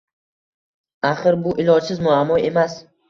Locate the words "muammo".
2.07-2.39